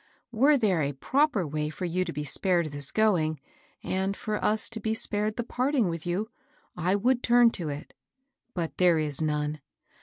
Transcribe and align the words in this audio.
Were 0.31 0.57
there 0.57 0.81
a 0.81 0.93
proper 0.93 1.45
way 1.45 1.69
for 1.69 1.85
you 1.85 2.03
to 2.05 2.11
be 2.11 2.23
spared 2.23 2.65
this 2.71 2.91
going, 2.91 3.39
and 3.83 4.17
for 4.17 4.43
us 4.43 4.67
to 4.71 4.79
be 4.79 4.95
spared 4.95 5.35
the 5.35 5.43
parting 5.43 5.89
with 5.89 6.07
you, 6.07 6.31
I 6.75 6.95
would 6.95 7.21
turn 7.21 7.51
to 7.51 7.69
it. 7.69 7.93
But 8.55 8.77
there 8.77 8.97
is 8.97 9.21
none. 9.21 9.61